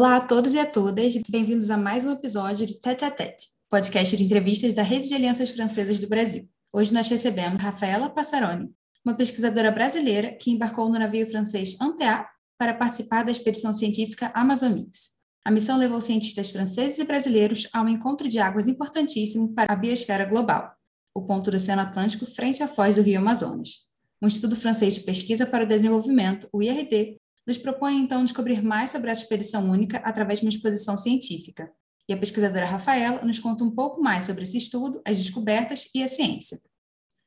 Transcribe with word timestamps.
Olá 0.00 0.16
a 0.16 0.20
todos 0.22 0.54
e 0.54 0.58
a 0.58 0.64
todas, 0.64 1.14
bem-vindos 1.28 1.68
a 1.68 1.76
mais 1.76 2.06
um 2.06 2.12
episódio 2.12 2.66
de 2.66 2.80
Tete 2.80 3.04
a 3.04 3.10
Tete, 3.10 3.48
podcast 3.68 4.16
de 4.16 4.24
entrevistas 4.24 4.72
da 4.72 4.82
Rede 4.82 5.08
de 5.08 5.14
Alianças 5.14 5.50
Francesas 5.50 5.98
do 5.98 6.08
Brasil. 6.08 6.48
Hoje 6.72 6.94
nós 6.94 7.06
recebemos 7.10 7.62
Rafaela 7.62 8.08
Passaroni, 8.08 8.70
uma 9.04 9.14
pesquisadora 9.14 9.70
brasileira 9.70 10.34
que 10.40 10.50
embarcou 10.50 10.88
no 10.88 10.98
navio 10.98 11.30
francês 11.30 11.78
Antea 11.78 12.26
para 12.56 12.72
participar 12.72 13.24
da 13.24 13.30
expedição 13.30 13.74
científica 13.74 14.32
Amazonix. 14.34 15.18
A 15.44 15.50
missão 15.50 15.76
levou 15.76 16.00
cientistas 16.00 16.48
franceses 16.48 16.98
e 16.98 17.04
brasileiros 17.04 17.68
a 17.70 17.82
um 17.82 17.88
encontro 17.90 18.26
de 18.26 18.38
águas 18.38 18.68
importantíssimo 18.68 19.52
para 19.52 19.70
a 19.70 19.76
biosfera 19.76 20.24
global, 20.24 20.72
o 21.14 21.26
ponto 21.26 21.50
do 21.50 21.58
Oceano 21.58 21.82
Atlântico 21.82 22.24
frente 22.24 22.62
à 22.62 22.68
foz 22.68 22.96
do 22.96 23.02
Rio 23.02 23.18
Amazonas. 23.18 23.90
Um 24.22 24.28
estudo 24.28 24.56
francês 24.56 24.94
de 24.94 25.00
pesquisa 25.00 25.44
para 25.44 25.64
o 25.64 25.68
desenvolvimento, 25.68 26.48
o 26.54 26.62
IRD, 26.62 27.19
nos 27.46 27.58
propõe 27.58 27.96
então 27.96 28.24
descobrir 28.24 28.62
mais 28.62 28.90
sobre 28.90 29.10
essa 29.10 29.22
expedição 29.22 29.70
única 29.70 29.98
através 29.98 30.40
de 30.40 30.46
uma 30.46 30.50
exposição 30.50 30.96
científica. 30.96 31.70
E 32.08 32.12
a 32.12 32.16
pesquisadora 32.16 32.66
Rafaela 32.66 33.24
nos 33.24 33.38
conta 33.38 33.62
um 33.64 33.70
pouco 33.70 34.00
mais 34.00 34.24
sobre 34.24 34.42
esse 34.42 34.56
estudo, 34.56 35.00
as 35.06 35.16
descobertas 35.16 35.88
e 35.94 36.02
a 36.02 36.08
ciência. 36.08 36.58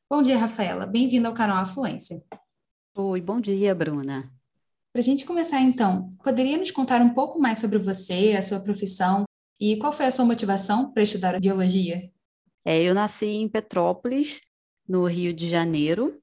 Bom 0.10 0.22
dia, 0.22 0.38
Rafaela. 0.38 0.86
Bem-vinda 0.86 1.28
ao 1.28 1.34
canal 1.34 1.58
Afluência. 1.58 2.18
Oi, 2.96 3.22
bom 3.22 3.40
dia, 3.40 3.74
Bruna. 3.74 4.32
Para 4.92 5.00
a 5.00 5.04
gente 5.04 5.26
começar, 5.26 5.60
então, 5.60 6.16
poderia 6.24 6.58
nos 6.58 6.70
contar 6.70 7.02
um 7.02 7.14
pouco 7.14 7.40
mais 7.40 7.60
sobre 7.60 7.80
você, 7.80 8.36
a 8.38 8.42
sua 8.42 8.60
profissão 8.60 9.24
e 9.60 9.78
qual 9.78 9.92
foi 9.92 10.06
a 10.06 10.12
sua 10.12 10.26
motivação 10.26 10.92
para 10.92 11.04
estudar 11.04 11.40
biologia? 11.40 12.12
É, 12.66 12.84
eu 12.84 12.94
nasci 12.94 13.26
em 13.26 13.50
Petrópolis, 13.50 14.42
no 14.88 15.06
Rio 15.06 15.34
de 15.34 15.50
Janeiro. 15.50 16.22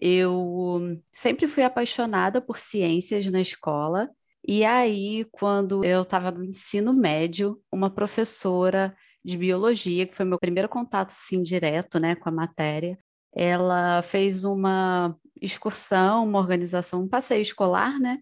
Eu 0.00 1.00
sempre 1.12 1.46
fui 1.46 1.62
apaixonada 1.62 2.40
por 2.40 2.58
ciências 2.58 3.30
na 3.30 3.40
escola. 3.40 4.08
E 4.46 4.64
aí, 4.64 5.26
quando 5.32 5.84
eu 5.84 6.02
estava 6.02 6.30
no 6.30 6.44
ensino 6.44 6.92
médio, 6.94 7.60
uma 7.72 7.90
professora 7.90 8.96
de 9.24 9.36
biologia, 9.36 10.06
que 10.06 10.14
foi 10.14 10.24
meu 10.24 10.38
primeiro 10.38 10.68
contato 10.68 11.10
assim 11.10 11.42
direto, 11.42 11.98
né, 11.98 12.14
com 12.14 12.28
a 12.28 12.32
matéria, 12.32 12.98
ela 13.34 14.02
fez 14.02 14.44
uma 14.44 15.14
excursão, 15.40 16.24
uma 16.24 16.38
organização, 16.38 17.02
um 17.02 17.08
passeio 17.08 17.42
escolar, 17.42 17.98
né, 17.98 18.18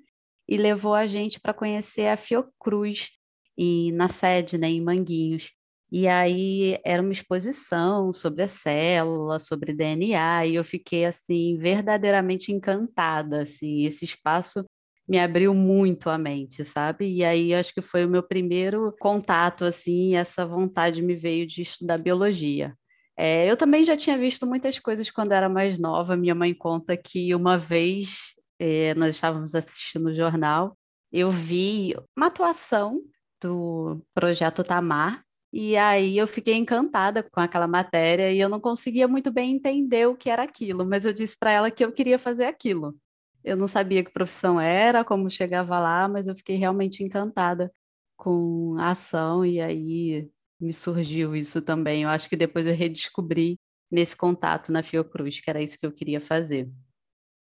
e 0.48 0.56
levou 0.56 0.94
a 0.94 1.06
gente 1.06 1.41
para 1.41 1.54
conhecer 1.54 2.08
a 2.08 2.16
Fiocruz 2.16 3.10
e 3.56 3.92
na 3.92 4.08
sede, 4.08 4.58
né, 4.58 4.69
em 4.69 4.82
Manguinhos. 4.82 5.52
E 5.91 6.09
aí 6.09 6.79
era 6.84 7.01
uma 7.01 7.12
exposição 7.12 8.12
sobre 8.12 8.42
a 8.42 8.48
célula, 8.48 9.39
sobre 9.39 9.73
DNA, 9.73 10.47
e 10.47 10.55
eu 10.56 10.65
fiquei 10.65 11.05
assim 11.05 11.56
verdadeiramente 11.59 12.51
encantada, 12.53 13.43
assim, 13.43 13.84
esse 13.84 14.05
espaço 14.05 14.65
me 15.09 15.19
abriu 15.20 15.55
muito 15.55 16.11
a 16.11 16.19
mente, 16.19 16.65
sabe? 16.65 17.09
E 17.09 17.25
aí 17.25 17.55
acho 17.55 17.73
que 17.73 17.81
foi 17.81 18.05
o 18.05 18.09
meu 18.09 18.23
primeiro 18.23 18.93
contato 18.98 19.65
assim, 19.65 20.17
essa 20.17 20.45
vontade 20.45 21.01
me 21.03 21.15
veio 21.15 21.47
de 21.47 21.62
estudar 21.62 21.99
biologia. 21.99 22.75
É, 23.16 23.47
eu 23.50 23.56
também 23.56 23.84
já 23.84 23.97
tinha 23.97 24.19
visto 24.19 24.47
muitas 24.47 24.78
coisas 24.78 25.10
quando 25.10 25.33
era 25.33 25.49
mais 25.49 25.78
nova. 25.78 26.16
Minha 26.16 26.34
mãe 26.34 26.53
conta 26.53 26.97
que 26.97 27.34
uma 27.34 27.56
vez 27.56 28.34
é, 28.59 28.94
nós 28.94 29.15
estávamos 29.15 29.55
assistindo 29.55 30.06
o 30.06 30.15
jornal, 30.15 30.77
eu 31.12 31.31
vi 31.31 31.94
uma 32.16 32.27
atuação 32.27 33.00
do 33.41 34.03
projeto 34.15 34.65
Tamar 34.65 35.25
e 35.59 35.75
aí 35.75 36.19
eu 36.19 36.27
fiquei 36.27 36.53
encantada 36.55 37.22
com 37.22 37.41
aquela 37.41 37.67
matéria 37.67 38.31
e 38.31 38.39
eu 38.39 38.47
não 38.47 38.61
conseguia 38.61 39.09
muito 39.09 39.33
bem 39.33 39.53
entender 39.53 40.06
o 40.06 40.15
que 40.15 40.28
era 40.28 40.43
aquilo, 40.43 40.84
mas 40.84 41.06
eu 41.06 41.15
disse 41.15 41.34
para 41.39 41.50
ela 41.50 41.71
que 41.71 41.83
eu 41.83 41.91
queria 41.91 42.19
fazer 42.19 42.44
aquilo. 42.44 42.94
Eu 43.43 43.56
não 43.56 43.66
sabia 43.66 44.05
que 44.05 44.12
profissão 44.12 44.61
era, 44.61 45.03
como 45.03 45.31
chegava 45.31 45.78
lá, 45.81 46.06
mas 46.09 46.27
eu 46.27 46.37
fiquei 46.37 46.56
realmente 46.56 47.03
encantada 47.03 47.72
com 48.19 48.77
a 48.78 48.91
ação 48.91 49.47
e 49.47 49.59
aí 49.59 50.31
me 50.61 50.75
surgiu 50.75 51.34
isso 51.34 51.62
também. 51.62 52.03
Eu 52.03 52.11
acho 52.11 52.28
que 52.28 52.37
depois 52.37 52.66
eu 52.66 52.75
redescobri 52.75 53.59
nesse 53.91 54.15
contato 54.15 54.71
na 54.71 54.83
Fiocruz, 54.83 55.41
que 55.41 55.49
era 55.49 55.62
isso 55.62 55.78
que 55.78 55.87
eu 55.87 55.93
queria 55.93 56.21
fazer. 56.21 56.71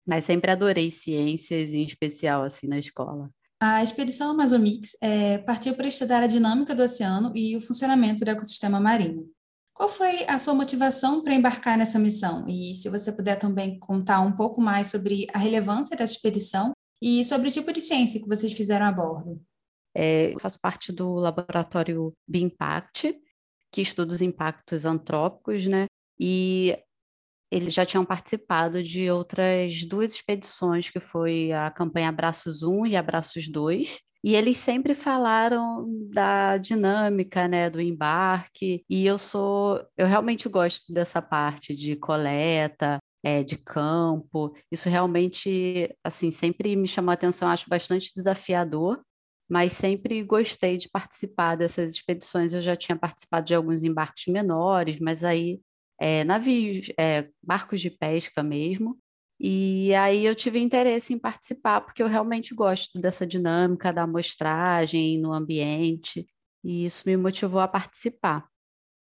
Mas 0.06 0.26
sempre 0.26 0.52
adorei 0.52 0.90
ciências, 0.90 1.74
em 1.74 1.84
especial 1.84 2.44
assim 2.44 2.68
na 2.68 2.78
escola. 2.78 3.32
A 3.64 3.84
expedição 3.84 4.32
Amazomix 4.32 4.98
é, 5.00 5.38
partiu 5.38 5.76
para 5.76 5.88
estudar 5.88 6.24
a 6.24 6.28
dinâmica 6.28 6.74
do 6.74 6.82
oceano 6.82 7.32
e 7.36 7.56
o 7.56 7.62
funcionamento 7.62 8.26
do 8.26 8.32
ecossistema 8.32 8.80
marinho. 8.80 9.30
Qual 9.72 9.88
foi 9.88 10.26
a 10.28 10.40
sua 10.40 10.56
motivação 10.56 11.22
para 11.22 11.36
embarcar 11.36 11.78
nessa 11.78 12.00
missão? 12.00 12.44
E 12.48 12.74
se 12.74 12.90
você 12.90 13.12
puder 13.12 13.36
também 13.36 13.78
contar 13.78 14.22
um 14.22 14.32
pouco 14.32 14.60
mais 14.60 14.88
sobre 14.88 15.28
a 15.32 15.38
relevância 15.38 15.96
dessa 15.96 16.14
expedição 16.14 16.72
e 17.00 17.24
sobre 17.24 17.50
o 17.50 17.52
tipo 17.52 17.72
de 17.72 17.82
ciência 17.82 18.20
que 18.20 18.28
vocês 18.28 18.52
fizeram 18.52 18.88
a 18.88 18.92
bordo. 18.92 19.40
É, 19.96 20.34
faço 20.40 20.60
parte 20.60 20.92
do 20.92 21.14
laboratório 21.14 22.14
BIMPACT, 22.28 23.16
que 23.72 23.82
estuda 23.82 24.16
os 24.16 24.24
impactos 24.24 24.88
antrópicos, 24.88 25.68
né? 25.68 25.86
E 26.20 26.76
eles 27.52 27.74
já 27.74 27.86
tinham 27.86 28.06
participado 28.06 28.82
de 28.82 29.12
outras 29.12 29.84
duas 29.84 30.14
expedições, 30.14 30.90
que 30.90 31.00
foi 31.00 31.52
a 31.52 31.70
campanha 31.70 32.10
Abraços 32.10 32.64
1 32.64 32.86
e 32.86 32.96
Abraços 32.96 33.50
2, 33.50 34.00
e 34.24 34.36
eles 34.36 34.58
sempre 34.58 34.94
falaram 34.94 35.86
da 36.12 36.58
dinâmica, 36.58 37.48
né, 37.48 37.70
do 37.70 37.82
embarque, 37.82 38.86
e 38.90 39.06
eu 39.06 39.18
sou, 39.18 39.84
eu 39.98 40.08
realmente 40.08 40.48
gosto 40.48 40.94
dessa 40.94 41.22
parte 41.22 41.76
de 41.76 41.96
coleta, 41.96 43.00
é, 43.24 43.44
de 43.44 43.58
campo, 43.58 44.56
isso 44.72 44.90
realmente, 44.90 45.94
assim, 46.04 46.32
sempre 46.32 46.76
me 46.76 46.88
chamou 46.88 47.12
a 47.12 47.14
atenção, 47.14 47.50
acho 47.50 47.70
bastante 47.70 48.12
desafiador, 48.16 49.02
mas 49.50 49.74
sempre 49.74 50.24
gostei 50.24 50.78
de 50.78 50.90
participar 50.90 51.56
dessas 51.56 51.92
expedições, 51.92 52.54
eu 52.54 52.62
já 52.62 52.76
tinha 52.76 52.98
participado 52.98 53.46
de 53.46 53.56
alguns 53.56 53.84
embarques 53.84 54.32
menores, 54.32 55.00
mas 55.00 55.24
aí 55.24 55.60
é, 56.02 56.24
navios, 56.24 56.92
é, 56.98 57.30
barcos 57.44 57.80
de 57.80 57.92
pesca 57.92 58.42
mesmo. 58.42 58.98
E 59.40 59.94
aí 59.94 60.26
eu 60.26 60.34
tive 60.34 60.60
interesse 60.60 61.14
em 61.14 61.20
participar, 61.20 61.82
porque 61.82 62.02
eu 62.02 62.08
realmente 62.08 62.56
gosto 62.56 63.00
dessa 63.00 63.26
dinâmica 63.26 63.94
da 63.94 64.04
amostragem 64.04 65.20
no 65.20 65.32
ambiente, 65.32 66.26
e 66.64 66.86
isso 66.86 67.04
me 67.06 67.16
motivou 67.16 67.62
a 67.62 67.68
participar. 67.68 68.48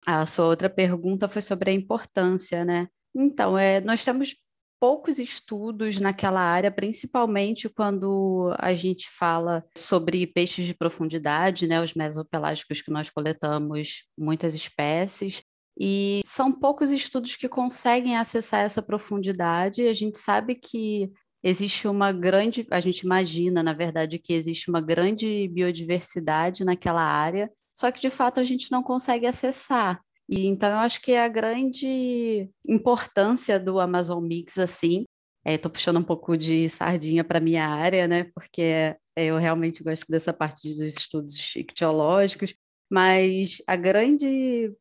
A 0.06 0.28
sua 0.28 0.46
outra 0.46 0.70
pergunta 0.70 1.28
foi 1.28 1.42
sobre 1.42 1.72
a 1.72 1.74
importância, 1.74 2.64
né? 2.64 2.88
Então, 3.16 3.58
é, 3.58 3.82
nós 3.82 4.04
temos 4.04 4.36
poucos 4.80 5.18
estudos 5.18 6.00
naquela 6.00 6.42
área, 6.42 6.70
principalmente 6.70 7.68
quando 7.68 8.54
a 8.60 8.76
gente 8.76 9.10
fala 9.10 9.66
sobre 9.76 10.28
peixes 10.28 10.66
de 10.66 10.76
profundidade, 10.76 11.68
né, 11.68 11.82
os 11.82 11.96
mesopelágicos 11.96 12.82
que 12.84 12.92
nós 12.92 13.10
coletamos 13.10 14.04
muitas 14.18 14.54
espécies, 14.54 15.42
e 15.78 16.22
são 16.26 16.52
poucos 16.52 16.92
estudos 16.92 17.36
que 17.36 17.50
conseguem 17.50 18.18
acessar 18.18 18.62
essa 18.62 18.82
profundidade. 18.82 19.88
A 19.88 19.94
gente 19.94 20.18
sabe 20.18 20.56
que 20.56 21.12
existe 21.44 21.88
uma 21.88 22.12
grande, 22.12 22.66
a 22.72 22.80
gente 22.80 23.02
imagina, 23.02 23.62
na 23.62 23.74
verdade, 23.74 24.18
que 24.18 24.34
existe 24.34 24.70
uma 24.70 24.82
grande 24.82 25.48
biodiversidade 25.50 26.64
naquela 26.64 27.04
área, 27.04 27.52
só 27.74 27.92
que 27.92 28.02
de 28.02 28.10
fato 28.10 28.40
a 28.40 28.44
gente 28.44 28.72
não 28.72 28.82
consegue 28.82 29.28
acessar. 29.28 30.02
E 30.28 30.48
então 30.48 30.70
eu 30.72 30.78
acho 30.78 31.02
que 31.02 31.12
é 31.12 31.24
a 31.24 31.28
grande 31.28 32.50
importância 32.68 33.60
do 33.60 33.80
Amazon 33.80 34.24
Mix 34.26 34.58
assim, 34.58 35.06
estou 35.46 35.70
é, 35.70 35.74
puxando 35.74 35.98
um 35.98 36.04
pouco 36.04 36.36
de 36.36 36.68
sardinha 36.68 37.24
para 37.24 37.40
minha 37.40 37.68
área, 37.68 38.08
né? 38.08 38.24
Porque 38.34 38.62
é, 38.62 38.98
eu 39.16 39.38
realmente 39.38 39.84
gosto 39.84 40.06
dessa 40.10 40.34
parte 40.34 40.68
dos 40.68 40.80
estudos 40.80 41.56
ictiológicos, 41.56 42.56
mas 42.90 43.62
a 43.68 43.76
grande 43.76 44.74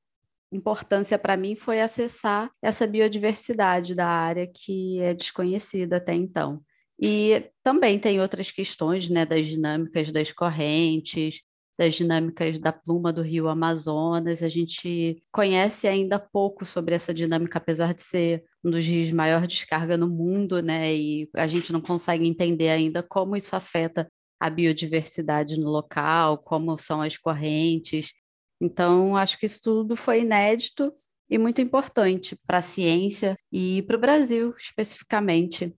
importância 0.55 1.19
para 1.19 1.37
mim 1.37 1.57
foi 1.57 1.81
acessar 1.81 2.51
essa 2.63 2.87
biodiversidade 2.87 3.95
da 3.95 4.07
área 4.07 4.47
que 4.47 5.01
é 5.01 5.13
desconhecida 5.13 5.97
até 5.97 6.15
então. 6.15 6.63
E 7.01 7.51
também 7.63 7.99
tem 7.99 8.21
outras 8.21 8.51
questões, 8.51 9.09
né, 9.11 9.27
das 9.27 9.47
dinâmicas 9.47 10.13
das 10.13 10.31
correntes, 10.31 11.41
das 11.77 11.95
dinâmicas 11.95 12.59
da 12.59 12.73
pluma 12.73 13.13
do 13.13 13.21
rio 13.21 13.49
Amazonas. 13.49 14.43
A 14.43 14.49
gente 14.49 15.21
conhece 15.33 15.89
ainda 15.89 16.19
pouco 16.21 16.65
sobre 16.65 16.95
essa 16.95 17.13
dinâmica, 17.13 17.59
apesar 17.59 17.93
de 17.93 18.03
ser 18.03 18.45
um 18.63 18.71
dos 18.71 18.85
rios 18.85 19.09
de 19.09 19.15
maior 19.15 19.47
descarga 19.47 19.97
no 19.97 20.09
mundo, 20.09 20.63
né? 20.63 20.95
E 20.95 21.29
a 21.35 21.47
gente 21.49 21.73
não 21.73 21.81
consegue 21.81 22.27
entender 22.27 22.69
ainda 22.71 23.03
como 23.03 23.37
isso 23.37 23.57
afeta 23.57 24.09
a 24.39 24.49
biodiversidade 24.49 25.59
no 25.59 25.69
local, 25.71 26.39
como 26.39 26.79
são 26.79 27.03
as 27.03 27.19
correntes. 27.19 28.13
Então, 28.61 29.17
acho 29.17 29.39
que 29.39 29.47
isso 29.47 29.61
tudo 29.63 29.97
foi 29.97 30.21
inédito 30.21 30.93
e 31.29 31.39
muito 31.39 31.61
importante 31.61 32.37
para 32.47 32.59
a 32.59 32.63
ciência 32.63 33.37
e 33.51 33.83
para 33.83 33.97
o 33.97 34.01
Brasil 34.01 34.55
especificamente. 34.57 35.75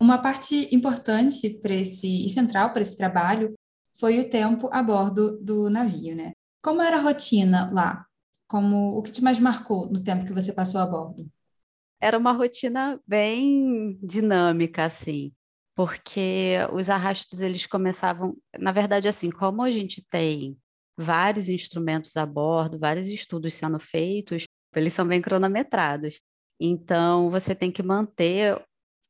Uma 0.00 0.20
parte 0.20 0.74
importante 0.74 1.58
para 1.60 1.74
esse 1.74 2.24
e 2.24 2.28
central 2.28 2.72
para 2.72 2.82
esse 2.82 2.96
trabalho 2.96 3.52
foi 3.98 4.18
o 4.18 4.28
tempo 4.28 4.68
a 4.72 4.82
bordo 4.82 5.38
do 5.42 5.68
navio, 5.68 6.16
né? 6.16 6.32
Como 6.62 6.80
era 6.80 6.96
a 6.96 7.00
rotina 7.00 7.70
lá? 7.72 8.06
Como 8.46 8.98
o 8.98 9.02
que 9.02 9.12
te 9.12 9.22
mais 9.22 9.38
marcou 9.38 9.90
no 9.90 10.02
tempo 10.02 10.24
que 10.24 10.32
você 10.32 10.52
passou 10.52 10.80
a 10.80 10.86
bordo? 10.86 11.30
Era 12.00 12.16
uma 12.16 12.32
rotina 12.32 12.98
bem 13.06 13.98
dinâmica 14.02 14.84
assim, 14.84 15.32
porque 15.74 16.56
os 16.72 16.88
arrastos 16.88 17.40
eles 17.40 17.66
começavam, 17.66 18.36
na 18.58 18.72
verdade 18.72 19.06
assim, 19.06 19.30
como 19.30 19.62
a 19.62 19.70
gente 19.70 20.02
tem 20.08 20.56
vários 21.00 21.48
instrumentos 21.48 22.16
a 22.16 22.26
bordo, 22.26 22.78
vários 22.78 23.06
estudos 23.08 23.54
sendo 23.54 23.78
feitos, 23.78 24.44
eles 24.74 24.92
são 24.92 25.06
bem 25.06 25.20
cronometrados. 25.20 26.20
Então, 26.60 27.30
você 27.30 27.54
tem 27.54 27.72
que 27.72 27.82
manter 27.82 28.62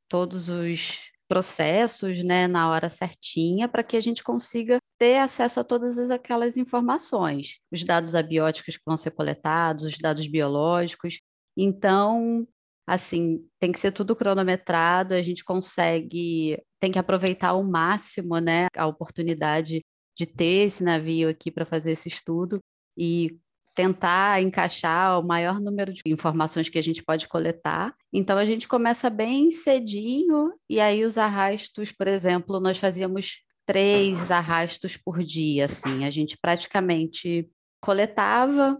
todos 0.08 0.48
os 0.48 1.10
processos 1.28 2.24
né, 2.24 2.46
na 2.46 2.68
hora 2.70 2.88
certinha 2.88 3.68
para 3.68 3.82
que 3.82 3.96
a 3.96 4.00
gente 4.00 4.22
consiga 4.22 4.78
ter 4.98 5.18
acesso 5.18 5.60
a 5.60 5.64
todas 5.64 6.10
aquelas 6.10 6.56
informações, 6.56 7.58
os 7.72 7.84
dados 7.84 8.14
abióticos 8.14 8.76
que 8.76 8.82
vão 8.86 8.96
ser 8.96 9.12
coletados, 9.12 9.84
os 9.84 9.98
dados 9.98 10.26
biológicos. 10.26 11.20
Então, 11.56 12.46
assim, 12.86 13.46
tem 13.60 13.70
que 13.70 13.78
ser 13.78 13.92
tudo 13.92 14.16
cronometrado, 14.16 15.14
a 15.14 15.22
gente 15.22 15.44
consegue, 15.44 16.60
tem 16.80 16.90
que 16.90 16.98
aproveitar 16.98 17.50
ao 17.50 17.62
máximo, 17.62 18.38
né, 18.38 18.66
a 18.76 18.86
oportunidade 18.86 19.84
de 20.16 20.26
ter 20.26 20.66
esse 20.66 20.82
navio 20.82 21.28
aqui 21.28 21.50
para 21.50 21.64
fazer 21.64 21.92
esse 21.92 22.08
estudo 22.08 22.60
e 22.96 23.38
tentar 23.74 24.42
encaixar 24.42 25.18
o 25.18 25.26
maior 25.26 25.60
número 25.60 25.92
de 25.92 26.02
informações 26.06 26.68
que 26.68 26.78
a 26.78 26.82
gente 26.82 27.02
pode 27.02 27.28
coletar. 27.28 27.94
Então 28.12 28.36
a 28.36 28.44
gente 28.44 28.68
começa 28.68 29.08
bem 29.08 29.50
cedinho 29.50 30.52
e 30.68 30.80
aí 30.80 31.04
os 31.04 31.16
arrastos, 31.16 31.92
por 31.92 32.06
exemplo, 32.06 32.60
nós 32.60 32.78
fazíamos 32.78 33.38
três 33.64 34.30
arrastos 34.30 34.96
por 34.96 35.22
dia, 35.22 35.66
assim, 35.66 36.04
a 36.04 36.10
gente 36.10 36.36
praticamente 36.36 37.48
coletava, 37.80 38.76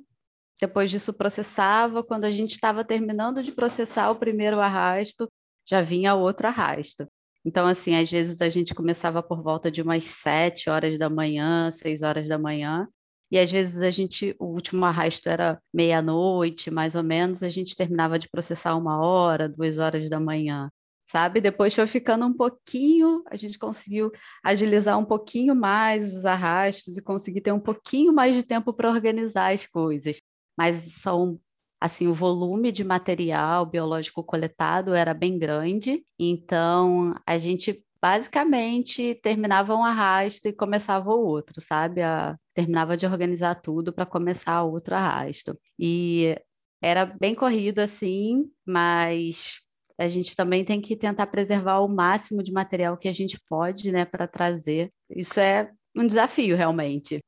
depois 0.61 0.91
disso 0.91 1.15
processava, 1.15 2.03
quando 2.03 2.25
a 2.25 2.31
gente 2.31 2.53
estava 2.53 2.85
terminando 2.85 3.43
de 3.43 3.53
processar 3.53 4.11
o 4.11 4.17
primeiro 4.17 4.61
arrasto, 4.61 5.31
já 5.67 5.81
vinha 5.81 6.15
outro 6.15 6.49
arrasto. 6.49 7.07
Então, 7.45 7.67
assim, 7.67 7.95
às 7.97 8.11
vezes 8.11 8.41
a 8.43 8.49
gente 8.49 8.75
começava 8.75 9.23
por 9.23 9.43
volta 9.43 9.71
de 9.71 9.81
umas 9.81 10.05
sete 10.05 10.69
horas 10.69 10.99
da 10.99 11.09
manhã, 11.09 11.71
seis 11.71 12.03
horas 12.03 12.29
da 12.29 12.39
manhã, 12.39 12.87
e 13.31 13.39
às 13.39 13.51
vezes 13.51 13.81
a 13.81 13.91
gente, 13.91 14.35
o 14.39 14.47
último 14.47 14.85
arrasto 14.85 15.29
era 15.29 15.61
meia-noite, 15.73 16.71
mais 16.71 16.95
ou 16.95 17.03
menos, 17.03 17.43
a 17.43 17.49
gente 17.49 17.77
terminava 17.77 18.19
de 18.19 18.29
processar 18.29 18.77
uma 18.77 19.01
hora, 19.01 19.49
duas 19.49 19.79
horas 19.79 20.11
da 20.11 20.19
manhã, 20.19 20.69
sabe? 21.07 21.41
Depois 21.41 21.75
foi 21.75 21.87
ficando 21.87 22.27
um 22.27 22.35
pouquinho, 22.35 23.23
a 23.31 23.37
gente 23.37 23.59
conseguiu 23.59 24.11
agilizar 24.45 24.99
um 24.99 25.05
pouquinho 25.05 25.55
mais 25.55 26.15
os 26.15 26.25
arrastos 26.25 26.97
e 26.97 27.03
conseguir 27.03 27.41
ter 27.41 27.53
um 27.53 27.61
pouquinho 27.61 28.13
mais 28.13 28.35
de 28.35 28.43
tempo 28.43 28.73
para 28.73 28.91
organizar 28.91 29.53
as 29.53 29.65
coisas. 29.65 30.21
Mas 30.59 30.77
são 31.01 31.41
assim, 31.81 32.07
o 32.07 32.15
volume 32.15 32.71
de 32.73 32.85
material 32.85 33.65
biológico 33.67 34.23
coletado 34.23 34.95
era 34.95 35.15
bem 35.15 35.39
grande, 35.39 36.05
então 36.19 37.15
a 37.27 37.39
gente 37.39 37.85
basicamente 38.03 39.15
terminava 39.23 39.75
um 39.75 39.85
arrasto 39.85 40.49
e 40.49 40.53
começava 40.53 41.11
o 41.11 41.25
outro, 41.25 41.61
sabe? 41.61 42.03
A, 42.03 42.37
terminava 42.55 42.97
de 42.97 43.07
organizar 43.07 43.55
tudo 43.57 43.93
para 43.93 44.07
começar 44.07 44.63
outro 44.63 44.95
arrasto. 44.95 45.59
E 45.79 46.37
era 46.83 47.05
bem 47.07 47.35
corrido 47.35 47.81
assim, 47.81 48.51
mas 48.67 49.61
a 49.99 50.09
gente 50.09 50.35
também 50.35 50.65
tem 50.65 50.81
que 50.81 50.97
tentar 50.97 51.27
preservar 51.27 51.81
o 51.81 51.89
máximo 51.89 52.43
de 52.43 52.53
material 52.53 52.97
que 52.97 53.09
a 53.09 53.13
gente 53.13 53.39
pode, 53.49 53.93
né, 53.93 54.05
para 54.05 54.27
trazer. 54.27 54.91
Isso 55.11 55.39
é 55.39 55.71
um 55.95 56.07
desafio 56.07 56.57
realmente. 56.57 57.21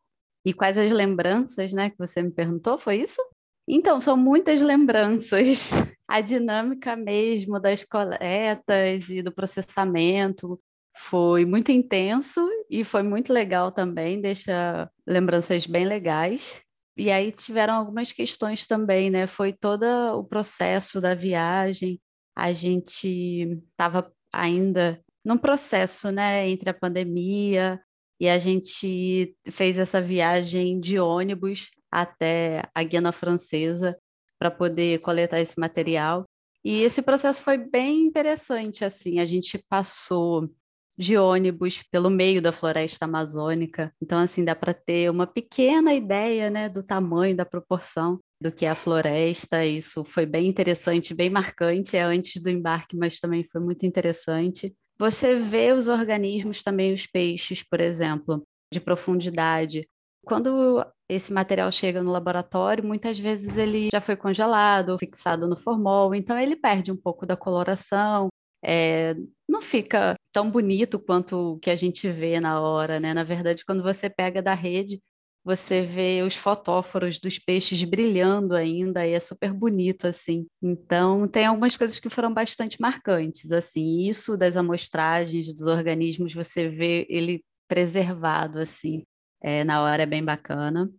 E 0.45 0.55
quais 0.55 0.79
as 0.79 0.91
lembranças, 0.91 1.73
né, 1.73 1.91
que 1.91 1.99
você 1.99 2.23
me 2.23 2.31
perguntou? 2.31 2.79
Foi 2.79 2.97
isso? 2.97 3.21
Então, 3.67 4.01
são 4.01 4.17
muitas 4.17 4.61
lembranças. 4.61 5.71
A 6.09 6.21
dinâmica 6.21 6.95
mesmo 6.95 7.59
das 7.59 7.85
coletas 7.85 9.09
e 9.09 9.23
do 9.23 9.33
processamento 9.33 10.61
foi 10.95 11.47
muito 11.47 11.73
intenso 11.73 12.47
e 12.69 12.85
foi 12.85 13.03
muito 13.03 13.33
legal 13.33 13.73
também, 13.73 14.21
deixa 14.21 14.91
lembranças 15.07 15.67
bem 15.67 15.87
legais. 15.87 16.61
E 16.99 17.11
aí 17.11 17.33
tiveram 17.33 17.75
algumas 17.75 18.13
questões 18.13 18.67
também, 18.67 19.09
né? 19.09 19.27
Foi 19.27 19.55
todo 19.55 19.85
o 20.19 20.25
processo 20.25 21.01
da 21.01 21.15
viagem. 21.15 21.99
A 22.37 22.53
gente 22.53 23.59
estava 23.71 24.13
ainda 24.35 25.03
num 25.25 25.39
processo, 25.39 26.11
né, 26.11 26.49
entre 26.49 26.69
a 26.69 26.75
pandemia 26.75 27.81
e 28.21 28.29
a 28.29 28.39
gente 28.39 29.37
fez 29.51 29.79
essa 29.79 30.01
viagem 30.01 30.81
de 30.81 30.99
ônibus 30.99 31.71
até 31.93 32.65
a 32.75 32.83
Guiana 32.83 33.13
Francesa 33.13 33.97
para 34.39 34.51
poder 34.51 34.99
coletar 35.01 35.41
esse 35.41 35.59
material. 35.61 36.25
E 36.65 36.81
esse 36.83 37.03
processo 37.03 37.43
foi 37.43 37.59
bem 37.59 38.01
interessante, 38.07 38.85
assim, 38.85 39.21
a 39.21 39.27
gente 39.27 39.59
passou 39.69 40.49
de 40.97 41.17
ônibus 41.17 41.83
pelo 41.91 42.11
meio 42.11 42.41
da 42.41 42.53
floresta 42.53 43.05
amazônica. 43.05 43.93
Então, 44.01 44.19
assim, 44.19 44.45
dá 44.45 44.55
para 44.55 44.75
ter 44.75 45.11
uma 45.11 45.27
pequena 45.27 45.93
ideia, 45.95 46.51
né, 46.51 46.69
do 46.69 46.83
tamanho, 46.83 47.37
da 47.37 47.45
proporção 47.45 48.21
do 48.41 48.53
que 48.53 48.67
é 48.67 48.71
a 48.71 48.75
floresta. 48.75 49.65
Isso 49.65 50.05
foi 50.05 50.27
bem 50.27 50.47
interessante, 50.47 51.15
bem 51.15 51.31
marcante. 51.31 51.97
É 51.97 52.03
antes 52.03 52.43
do 52.43 52.51
embarque, 52.51 52.97
mas 52.97 53.19
também 53.19 53.45
foi 53.45 53.61
muito 53.61 53.87
interessante. 53.87 54.75
Você 54.99 55.37
vê 55.37 55.73
os 55.73 55.89
organismos 55.89 56.63
também, 56.63 56.93
os 56.93 57.07
peixes, 57.07 57.63
por 57.63 57.81
exemplo, 57.81 58.47
de 58.73 58.81
profundidade. 58.81 59.89
Quando 60.25 60.85
esse 61.15 61.33
material 61.33 61.71
chega 61.71 62.03
no 62.03 62.11
laboratório, 62.11 62.85
muitas 62.85 63.19
vezes 63.19 63.57
ele 63.57 63.89
já 63.93 64.01
foi 64.01 64.17
congelado, 64.17 64.99
fixado 64.99 65.47
no 65.49 65.57
formol, 65.57 66.15
então 66.15 66.39
ele 66.39 66.57
perde 66.57 66.91
um 66.91 66.97
pouco 66.97 67.27
da 67.27 67.37
coloração, 67.37 68.29
é, 68.65 69.15
não 69.49 69.61
fica 69.61 70.15
tão 70.33 70.51
bonito 70.51 70.99
quanto 70.99 71.55
o 71.55 71.59
que 71.59 71.71
a 71.71 71.77
gente 71.77 72.09
vê 72.11 72.41
na 72.41 72.61
hora, 72.61 72.99
né? 73.01 73.13
Na 73.13 73.25
verdade, 73.25 73.65
quando 73.65 73.83
você 73.83 74.09
pega 74.09 74.41
da 74.41 74.55
rede, 74.55 75.01
você 75.45 75.83
vê 75.83 76.23
os 76.23 76.37
fotóforos 76.37 77.19
dos 77.19 77.39
peixes 77.39 77.83
brilhando 77.85 78.55
ainda 78.55 79.07
e 79.07 79.13
é 79.13 79.19
super 79.19 79.53
bonito 79.53 80.07
assim. 80.07 80.47
Então, 80.63 81.27
tem 81.29 81.47
algumas 81.47 81.77
coisas 81.77 81.99
que 81.99 82.09
foram 82.09 82.33
bastante 82.33 82.81
marcantes, 82.81 83.51
assim. 83.53 84.09
Isso 84.09 84.37
das 84.37 84.57
amostragens 84.57 85.53
dos 85.53 85.63
organismos, 85.63 86.33
você 86.33 86.69
vê 86.69 87.07
ele 87.11 87.45
preservado 87.69 88.59
assim 88.61 89.03
é, 89.43 89.65
na 89.65 89.83
hora 89.83 90.05
é 90.05 90.07
bem 90.07 90.25
bacana. 90.25 90.91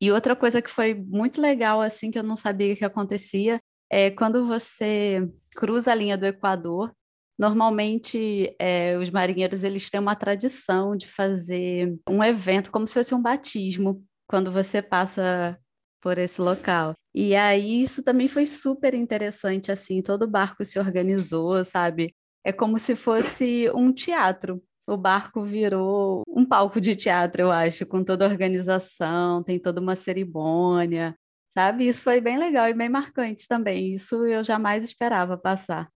E 0.00 0.10
outra 0.10 0.34
coisa 0.34 0.62
que 0.62 0.70
foi 0.70 0.94
muito 0.94 1.40
legal, 1.40 1.80
assim, 1.80 2.10
que 2.10 2.18
eu 2.18 2.22
não 2.22 2.36
sabia 2.36 2.74
que 2.74 2.84
acontecia, 2.84 3.60
é 3.90 4.10
quando 4.10 4.44
você 4.44 5.28
cruza 5.54 5.92
a 5.92 5.94
linha 5.94 6.16
do 6.16 6.24
Equador, 6.26 6.92
normalmente 7.38 8.54
é, 8.58 8.96
os 8.98 9.10
marinheiros 9.10 9.64
eles 9.64 9.90
têm 9.90 10.00
uma 10.00 10.14
tradição 10.14 10.96
de 10.96 11.06
fazer 11.06 11.98
um 12.08 12.22
evento 12.22 12.70
como 12.70 12.86
se 12.86 12.94
fosse 12.94 13.14
um 13.14 13.20
batismo 13.20 14.04
quando 14.28 14.50
você 14.50 14.80
passa 14.80 15.58
por 16.00 16.18
esse 16.18 16.40
local. 16.40 16.94
E 17.14 17.34
aí 17.34 17.80
isso 17.80 18.02
também 18.02 18.28
foi 18.28 18.46
super 18.46 18.94
interessante, 18.94 19.72
assim, 19.72 20.00
todo 20.00 20.30
barco 20.30 20.64
se 20.64 20.78
organizou, 20.78 21.64
sabe? 21.64 22.14
É 22.44 22.52
como 22.52 22.78
se 22.78 22.94
fosse 22.94 23.70
um 23.74 23.92
teatro 23.92 24.62
o 24.92 24.96
barco 24.96 25.42
virou 25.42 26.22
um 26.26 26.44
palco 26.44 26.80
de 26.80 26.96
teatro, 26.96 27.42
eu 27.42 27.52
acho, 27.52 27.86
com 27.86 28.02
toda 28.02 28.26
a 28.26 28.28
organização, 28.28 29.42
tem 29.42 29.58
toda 29.58 29.80
uma 29.80 29.94
cerimônia, 29.94 31.16
sabe? 31.48 31.86
Isso 31.86 32.02
foi 32.02 32.20
bem 32.20 32.38
legal 32.38 32.68
e 32.68 32.74
bem 32.74 32.88
marcante 32.88 33.46
também. 33.46 33.92
Isso 33.92 34.26
eu 34.26 34.42
jamais 34.42 34.84
esperava 34.84 35.38
passar. 35.38 35.88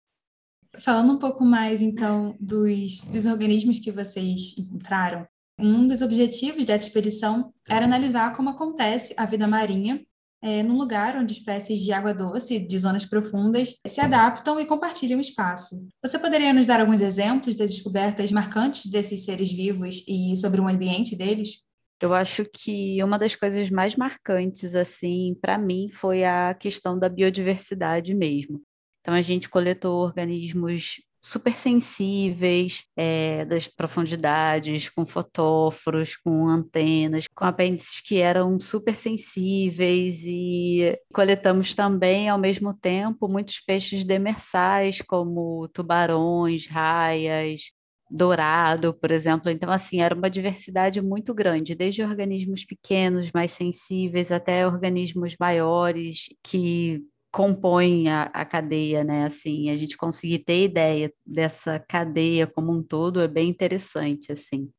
Falando 0.78 1.12
um 1.12 1.18
pouco 1.18 1.44
mais, 1.44 1.82
então, 1.82 2.36
dos, 2.38 3.04
dos 3.04 3.26
organismos 3.26 3.78
que 3.78 3.90
vocês 3.90 4.56
encontraram, 4.58 5.26
um 5.58 5.86
dos 5.86 6.00
objetivos 6.02 6.64
dessa 6.64 6.86
expedição 6.86 7.52
era 7.68 7.84
analisar 7.84 8.34
como 8.34 8.50
acontece 8.50 9.14
a 9.16 9.26
vida 9.26 9.46
marinha 9.46 10.04
é, 10.42 10.62
num 10.62 10.76
lugar 10.76 11.16
onde 11.16 11.32
espécies 11.32 11.80
de 11.80 11.92
água 11.92 12.12
doce 12.12 12.58
de 12.58 12.78
zonas 12.78 13.04
profundas 13.04 13.76
se 13.86 14.00
adaptam 14.00 14.58
e 14.58 14.66
compartilham 14.66 15.20
espaço. 15.20 15.88
Você 16.02 16.18
poderia 16.18 16.52
nos 16.52 16.66
dar 16.66 16.80
alguns 16.80 17.00
exemplos 17.00 17.54
das 17.54 17.70
descobertas 17.70 18.32
marcantes 18.32 18.86
desses 18.90 19.24
seres 19.24 19.52
vivos 19.52 20.04
e 20.08 20.34
sobre 20.36 20.60
o 20.60 20.68
ambiente 20.68 21.16
deles? 21.16 21.62
Eu 22.00 22.12
acho 22.12 22.44
que 22.44 23.02
uma 23.04 23.16
das 23.16 23.36
coisas 23.36 23.70
mais 23.70 23.94
marcantes, 23.94 24.74
assim, 24.74 25.36
para 25.40 25.56
mim, 25.56 25.88
foi 25.88 26.24
a 26.24 26.52
questão 26.52 26.98
da 26.98 27.08
biodiversidade 27.08 28.12
mesmo. 28.12 28.60
Então, 29.00 29.14
a 29.14 29.22
gente 29.22 29.48
coletou 29.48 30.02
organismos 30.02 30.96
super 31.22 31.54
sensíveis 31.54 32.84
é, 32.96 33.44
das 33.44 33.68
profundidades, 33.68 34.90
com 34.90 35.06
fotóforos, 35.06 36.16
com 36.16 36.48
antenas, 36.48 37.26
com 37.32 37.44
apêndices 37.44 38.00
que 38.00 38.18
eram 38.18 38.58
super 38.58 38.96
sensíveis 38.96 40.20
e 40.24 40.98
coletamos 41.14 41.74
também, 41.74 42.28
ao 42.28 42.38
mesmo 42.38 42.74
tempo, 42.74 43.30
muitos 43.30 43.60
peixes 43.60 44.04
demersais, 44.04 45.00
como 45.00 45.68
tubarões, 45.68 46.66
raias, 46.66 47.62
dourado, 48.10 48.92
por 48.92 49.10
exemplo. 49.10 49.50
Então, 49.50 49.70
assim, 49.70 50.00
era 50.00 50.14
uma 50.14 50.28
diversidade 50.28 51.00
muito 51.00 51.32
grande, 51.32 51.74
desde 51.74 52.02
organismos 52.02 52.64
pequenos, 52.64 53.30
mais 53.32 53.52
sensíveis, 53.52 54.30
até 54.30 54.66
organismos 54.66 55.36
maiores 55.38 56.26
que 56.42 57.02
compõem 57.32 58.08
a, 58.10 58.24
a, 58.24 58.44
cadeia, 58.44 59.02
né? 59.02 59.24
Assim, 59.24 59.70
a 59.70 59.74
gente 59.74 59.96
conseguir 59.96 60.40
ter 60.40 60.64
ideia 60.64 61.12
dessa 61.24 61.80
cadeia 61.80 62.46
como 62.46 62.70
um 62.70 62.82
todo 62.82 63.20
é 63.20 63.26
bem 63.26 63.48
interessante, 63.48 64.30
assim. 64.30 64.70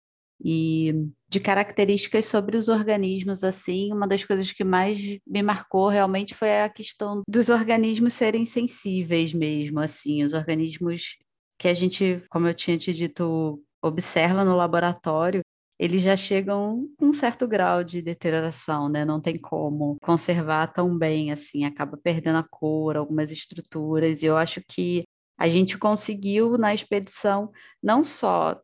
E 0.45 0.93
de 1.29 1.39
características 1.39 2.25
sobre 2.25 2.55
os 2.55 2.67
organismos, 2.67 3.43
assim, 3.43 3.91
uma 3.91 4.07
das 4.07 4.23
coisas 4.23 4.51
que 4.51 4.63
mais 4.63 4.99
me 5.25 5.41
marcou 5.41 5.89
realmente 5.89 6.35
foi 6.35 6.61
a 6.61 6.69
questão 6.69 7.21
dos 7.27 7.49
organismos 7.49 8.13
serem 8.13 8.45
sensíveis 8.45 9.33
mesmo, 9.33 9.79
assim, 9.79 10.23
os 10.23 10.33
organismos 10.33 11.17
que 11.57 11.67
a 11.67 11.73
gente, 11.73 12.21
como 12.29 12.47
eu 12.47 12.53
tinha 12.53 12.77
te 12.77 12.93
dito, 12.93 13.63
observa 13.81 14.43
no 14.43 14.55
laboratório, 14.55 15.41
eles 15.79 16.01
já 16.01 16.15
chegam 16.15 16.87
com 16.97 17.07
um 17.07 17.13
certo 17.13 17.47
grau 17.47 17.83
de 17.83 18.01
deterioração, 18.01 18.89
né? 18.89 19.03
Não 19.03 19.19
tem 19.19 19.37
como 19.37 19.97
conservar 20.01 20.67
tão 20.67 20.97
bem 20.97 21.31
assim, 21.31 21.65
acaba 21.65 21.97
perdendo 21.97 22.37
a 22.37 22.43
cor, 22.43 22.95
algumas 22.95 23.31
estruturas. 23.31 24.23
E 24.23 24.27
eu 24.27 24.37
acho 24.37 24.61
que 24.67 25.03
a 25.37 25.49
gente 25.49 25.77
conseguiu 25.77 26.57
na 26.57 26.73
expedição 26.73 27.51
não 27.81 28.03
só 28.03 28.61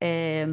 é, 0.00 0.46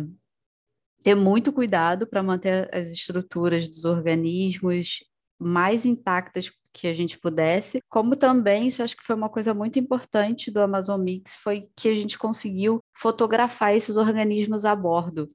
ter 1.04 1.16
muito 1.16 1.52
cuidado 1.54 2.08
para 2.08 2.24
manter 2.24 2.70
as 2.74 2.90
estruturas 2.90 3.68
dos 3.68 3.86
organismos 3.86 5.04
mais 5.38 5.86
intactas 5.86 6.52
que 6.74 6.88
a 6.88 6.94
gente 6.94 7.20
pudesse, 7.20 7.80
como 7.90 8.16
também, 8.16 8.68
isso 8.68 8.84
acho 8.84 8.96
que 8.96 9.04
foi 9.04 9.16
uma 9.16 9.30
coisa 9.30 9.54
muito 9.54 9.80
importante 9.80 10.52
do 10.52 10.62
Amazon 10.62 11.02
Mix, 11.02 11.36
foi 11.36 11.68
que 11.76 11.88
a 11.90 11.94
gente 11.94 12.18
conseguiu 12.18 12.80
fotografar 12.94 13.76
esses 13.76 13.98
organismos 13.98 14.66
a 14.66 14.76
bordo. 14.76 15.30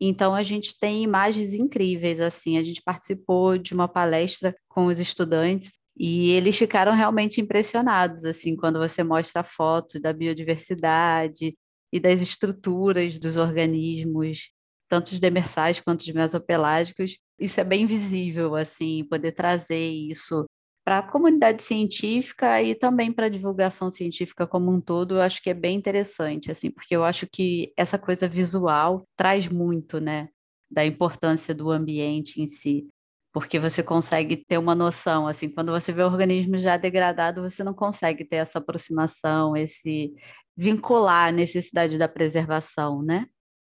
Então 0.00 0.34
a 0.34 0.42
gente 0.42 0.78
tem 0.78 1.02
imagens 1.02 1.54
incríveis 1.54 2.20
assim. 2.20 2.58
A 2.58 2.62
gente 2.62 2.82
participou 2.82 3.56
de 3.58 3.74
uma 3.74 3.88
palestra 3.88 4.54
com 4.68 4.86
os 4.86 4.98
estudantes 5.00 5.78
e 5.96 6.30
eles 6.32 6.56
ficaram 6.56 6.92
realmente 6.92 7.40
impressionados 7.40 8.24
assim 8.24 8.56
quando 8.56 8.78
você 8.78 9.02
mostra 9.04 9.44
fotos 9.44 10.00
da 10.00 10.12
biodiversidade 10.12 11.56
e 11.92 12.00
das 12.00 12.20
estruturas 12.20 13.18
dos 13.20 13.36
organismos, 13.36 14.50
tanto 14.88 15.12
os 15.12 15.20
demersais 15.20 15.78
quanto 15.78 16.00
os 16.00 16.12
mesopelágicos. 16.12 17.18
Isso 17.38 17.60
é 17.60 17.64
bem 17.64 17.86
visível 17.86 18.56
assim, 18.56 19.04
poder 19.04 19.32
trazer 19.32 19.90
isso 19.90 20.44
para 20.84 20.98
a 20.98 21.02
comunidade 21.02 21.62
científica 21.62 22.62
e 22.62 22.74
também 22.74 23.10
para 23.10 23.26
a 23.26 23.30
divulgação 23.30 23.90
científica 23.90 24.46
como 24.46 24.70
um 24.70 24.80
todo, 24.80 25.14
eu 25.14 25.22
acho 25.22 25.42
que 25.42 25.48
é 25.48 25.54
bem 25.54 25.76
interessante, 25.76 26.50
assim, 26.50 26.70
porque 26.70 26.94
eu 26.94 27.02
acho 27.02 27.26
que 27.26 27.72
essa 27.76 27.98
coisa 27.98 28.28
visual 28.28 29.08
traz 29.16 29.48
muito, 29.48 29.98
né, 29.98 30.28
da 30.70 30.84
importância 30.84 31.54
do 31.54 31.70
ambiente 31.70 32.42
em 32.42 32.46
si, 32.46 32.86
porque 33.32 33.58
você 33.58 33.82
consegue 33.82 34.36
ter 34.36 34.58
uma 34.58 34.74
noção, 34.74 35.26
assim, 35.26 35.48
quando 35.48 35.72
você 35.72 35.90
vê 35.90 36.02
o 36.02 36.06
organismo 36.06 36.58
já 36.58 36.76
degradado, 36.76 37.42
você 37.42 37.64
não 37.64 37.74
consegue 37.74 38.24
ter 38.24 38.36
essa 38.36 38.58
aproximação, 38.58 39.56
esse 39.56 40.12
vincular 40.56 41.28
a 41.28 41.32
necessidade 41.32 41.98
da 41.98 42.08
preservação, 42.08 43.02
né? 43.02 43.26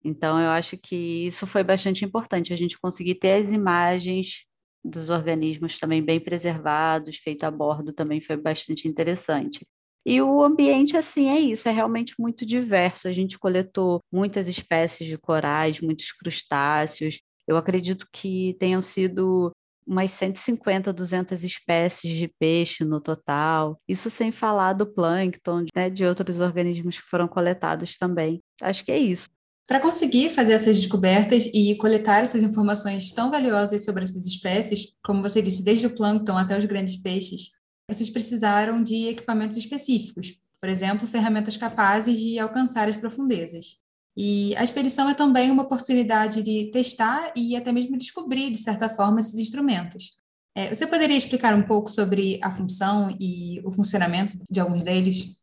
Então, 0.03 0.41
eu 0.41 0.49
acho 0.51 0.79
que 0.79 1.27
isso 1.27 1.47
foi 1.47 1.63
bastante 1.63 2.05
importante, 2.05 2.53
a 2.53 2.57
gente 2.57 2.79
conseguir 2.79 3.17
ter 3.17 3.35
as 3.35 3.53
imagens 3.53 4.47
dos 4.85 5.11
organismos 5.11 5.79
também 5.79 6.03
bem 6.03 6.21
preservados, 6.21 7.17
feito 7.17 7.45
a 7.45 7.51
bordo, 7.51 7.93
também 7.93 8.21
foi 8.21 8.37
bastante 8.37 8.89
interessante. 8.89 9.67
E 10.05 10.21
o 10.23 10.43
ambiente, 10.43 10.97
assim, 10.97 11.29
é 11.29 11.39
isso, 11.39 11.69
é 11.69 11.73
realmente 11.73 12.15
muito 12.19 12.47
diverso. 12.47 13.07
A 13.07 13.13
gente 13.13 13.39
coletou 13.39 14.01
muitas 14.11 14.49
espécies 14.49 15.07
de 15.07 15.19
corais, 15.19 15.81
muitos 15.81 16.11
crustáceos. 16.13 17.21
Eu 17.47 17.57
acredito 17.57 18.07
que 18.13 18.57
tenham 18.59 18.81
sido 18.81 19.53
umas 19.87 20.11
150, 20.13 20.93
200 20.93 21.43
espécies 21.43 22.17
de 22.17 22.29
peixe 22.29 22.85
no 22.85 23.01
total. 23.01 23.79
Isso 23.89 24.09
sem 24.09 24.31
falar 24.33 24.73
do 24.73 24.87
plâncton, 24.87 25.65
né, 25.75 25.91
de 25.91 26.05
outros 26.05 26.39
organismos 26.41 27.01
que 27.01 27.09
foram 27.09 27.29
coletados 27.29 27.99
também. 27.99 28.41
Acho 28.63 28.85
que 28.85 28.93
é 28.93 28.99
isso. 28.99 29.29
Para 29.71 29.79
conseguir 29.79 30.31
fazer 30.31 30.55
essas 30.55 30.81
descobertas 30.81 31.47
e 31.55 31.77
coletar 31.77 32.25
essas 32.25 32.43
informações 32.43 33.13
tão 33.13 33.31
valiosas 33.31 33.85
sobre 33.85 34.03
essas 34.03 34.27
espécies, 34.27 34.97
como 35.01 35.23
você 35.23 35.41
disse, 35.41 35.63
desde 35.63 35.87
o 35.87 35.95
plâncton 35.95 36.37
até 36.37 36.59
os 36.59 36.65
grandes 36.65 36.97
peixes, 36.97 37.53
vocês 37.89 38.11
precisaram 38.11 38.83
de 38.83 39.07
equipamentos 39.07 39.57
específicos, 39.57 40.43
por 40.61 40.69
exemplo, 40.69 41.07
ferramentas 41.07 41.57
capazes 41.57 42.19
de 42.19 42.37
alcançar 42.37 42.89
as 42.89 42.97
profundezas. 42.97 43.77
E 44.17 44.57
a 44.57 44.65
expedição 44.65 45.09
é 45.09 45.15
também 45.15 45.53
uma 45.53 45.63
oportunidade 45.63 46.43
de 46.43 46.69
testar 46.73 47.33
e 47.37 47.55
até 47.55 47.71
mesmo 47.71 47.97
descobrir, 47.97 48.51
de 48.51 48.59
certa 48.59 48.89
forma, 48.89 49.21
esses 49.21 49.39
instrumentos. 49.39 50.17
É, 50.53 50.75
você 50.75 50.85
poderia 50.85 51.17
explicar 51.17 51.55
um 51.55 51.63
pouco 51.63 51.89
sobre 51.89 52.41
a 52.43 52.51
função 52.51 53.17
e 53.21 53.61
o 53.65 53.71
funcionamento 53.71 54.33
de 54.51 54.59
alguns 54.59 54.83
deles? 54.83 55.37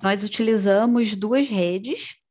Nós 0.00 0.22
utilizamos 0.22 1.16
duas 1.16 1.48
redes 1.48 2.21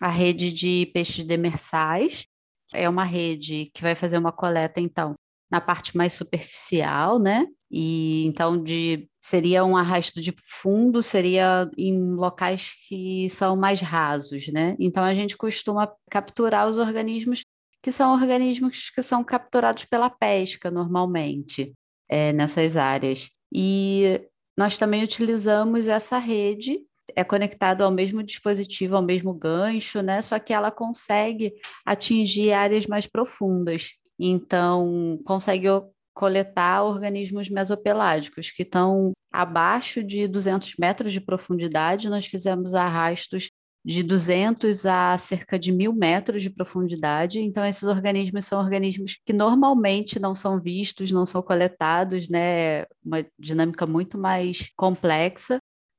a 0.00 0.08
rede 0.08 0.52
de 0.52 0.90
peixes 0.92 1.24
demersais. 1.24 2.26
É 2.74 2.88
uma 2.88 3.04
rede 3.04 3.70
que 3.74 3.82
vai 3.82 3.94
fazer 3.94 4.18
uma 4.18 4.32
coleta, 4.32 4.80
então, 4.80 5.14
na 5.50 5.60
parte 5.60 5.96
mais 5.96 6.12
superficial, 6.12 7.18
né? 7.18 7.46
E 7.70 8.24
então 8.26 8.62
de 8.62 9.08
seria 9.20 9.64
um 9.64 9.76
arrasto 9.76 10.20
de 10.20 10.32
fundo, 10.62 11.02
seria 11.02 11.70
em 11.76 12.14
locais 12.14 12.74
que 12.88 13.28
são 13.30 13.56
mais 13.56 13.80
rasos, 13.80 14.48
né? 14.48 14.76
Então 14.78 15.04
a 15.04 15.14
gente 15.14 15.36
costuma 15.36 15.92
capturar 16.10 16.66
os 16.66 16.78
organismos 16.78 17.42
que 17.82 17.92
são 17.92 18.12
organismos 18.12 18.90
que 18.90 19.02
são 19.02 19.22
capturados 19.22 19.84
pela 19.84 20.10
pesca 20.10 20.70
normalmente 20.70 21.74
é, 22.08 22.32
nessas 22.32 22.76
áreas. 22.76 23.30
E 23.52 24.20
nós 24.56 24.76
também 24.78 25.04
utilizamos 25.04 25.86
essa 25.86 26.18
rede 26.18 26.80
é 27.18 27.24
conectado 27.24 27.82
ao 27.82 27.90
mesmo 27.90 28.22
dispositivo, 28.22 28.94
ao 28.94 29.02
mesmo 29.02 29.34
gancho, 29.34 30.00
né? 30.00 30.22
Só 30.22 30.38
que 30.38 30.52
ela 30.52 30.70
consegue 30.70 31.52
atingir 31.84 32.52
áreas 32.52 32.86
mais 32.86 33.08
profundas. 33.08 33.88
Então, 34.16 35.18
consegue 35.24 35.66
coletar 36.14 36.84
organismos 36.84 37.48
mesopelágicos 37.48 38.52
que 38.52 38.62
estão 38.62 39.10
abaixo 39.32 40.00
de 40.00 40.28
200 40.28 40.76
metros 40.78 41.12
de 41.12 41.20
profundidade. 41.20 42.08
Nós 42.08 42.24
fizemos 42.24 42.72
arrastos 42.72 43.50
de 43.84 44.04
200 44.04 44.86
a 44.86 45.18
cerca 45.18 45.58
de 45.58 45.72
mil 45.72 45.92
metros 45.92 46.40
de 46.40 46.50
profundidade. 46.50 47.40
Então, 47.40 47.66
esses 47.66 47.82
organismos 47.82 48.44
são 48.44 48.60
organismos 48.60 49.18
que 49.26 49.32
normalmente 49.32 50.20
não 50.20 50.36
são 50.36 50.60
vistos, 50.60 51.10
não 51.10 51.26
são 51.26 51.42
coletados, 51.42 52.28
né? 52.28 52.84
Uma 53.04 53.26
dinâmica 53.36 53.86
muito 53.86 54.16
mais 54.16 54.70
complexa 54.76 55.58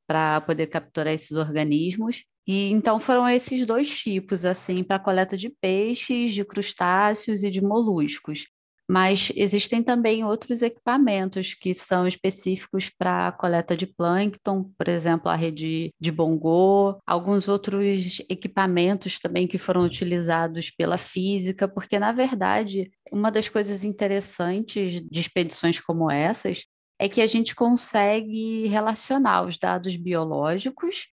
para 0.09 0.41
poder 0.41 0.65
capturar 0.65 1.13
esses 1.13 1.37
organismos. 1.37 2.25
E 2.47 2.71
então 2.71 2.99
foram 2.99 3.29
esses 3.29 3.63
dois 3.63 3.87
tipos, 3.87 4.43
assim, 4.43 4.83
para 4.83 4.97
coleta 4.97 5.37
de 5.37 5.51
peixes, 5.61 6.33
de 6.33 6.43
crustáceos 6.43 7.43
e 7.43 7.51
de 7.51 7.61
moluscos. 7.61 8.47
Mas 8.89 9.31
existem 9.35 9.83
também 9.83 10.25
outros 10.25 10.63
equipamentos 10.63 11.53
que 11.53 11.75
são 11.75 12.07
específicos 12.07 12.89
para 12.89 13.27
a 13.27 13.31
coleta 13.31 13.77
de 13.77 13.85
plâncton, 13.85 14.63
por 14.75 14.87
exemplo, 14.87 15.29
a 15.29 15.35
rede 15.35 15.93
de 16.01 16.11
bongô, 16.11 16.97
alguns 17.05 17.47
outros 17.47 18.19
equipamentos 18.27 19.19
também 19.19 19.47
que 19.47 19.59
foram 19.59 19.83
utilizados 19.83 20.71
pela 20.71 20.97
física, 20.97 21.67
porque, 21.67 21.99
na 21.99 22.11
verdade, 22.11 22.89
uma 23.11 23.29
das 23.29 23.47
coisas 23.47 23.83
interessantes 23.83 25.07
de 25.07 25.19
expedições 25.19 25.79
como 25.79 26.09
essas 26.09 26.65
é 26.99 27.07
que 27.07 27.21
a 27.21 27.27
gente 27.27 27.55
consegue 27.55 28.67
relacionar 28.67 29.43
os 29.43 29.57
dados 29.57 29.95
biológicos, 29.95 31.07